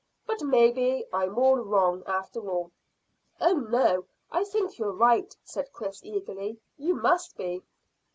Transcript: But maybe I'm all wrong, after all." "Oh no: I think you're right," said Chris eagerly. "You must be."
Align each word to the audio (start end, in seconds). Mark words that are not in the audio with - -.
But 0.25 0.41
maybe 0.41 1.05
I'm 1.13 1.37
all 1.37 1.57
wrong, 1.57 2.01
after 2.07 2.49
all." 2.49 2.71
"Oh 3.39 3.53
no: 3.53 4.05
I 4.31 4.43
think 4.45 4.79
you're 4.79 4.91
right," 4.91 5.37
said 5.43 5.71
Chris 5.71 6.03
eagerly. 6.03 6.59
"You 6.75 6.95
must 6.95 7.37
be." 7.37 7.61